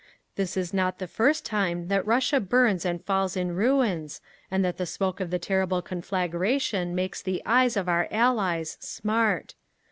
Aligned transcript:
"This 0.35 0.57
is 0.57 0.73
not 0.73 0.97
the 0.97 1.05
first 1.05 1.45
time 1.45 1.87
that 1.89 2.03
Russia 2.07 2.39
burns 2.39 2.85
and 2.85 3.05
falls 3.05 3.37
in 3.37 3.55
ruins, 3.55 4.19
and 4.49 4.65
that 4.65 4.77
the 4.77 4.87
smoke 4.87 5.19
of 5.19 5.29
the 5.29 5.37
terrible 5.37 5.83
conflagration 5.83 6.95
makes 6.95 7.21
the 7.21 7.39
eyes 7.45 7.77
of 7.77 7.87
our 7.87 8.07
Allies 8.09 8.77
smart…. 8.79 9.53